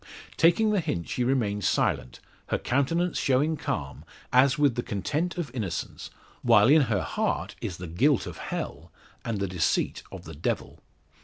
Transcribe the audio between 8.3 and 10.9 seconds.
hell, and the deceit of the devil.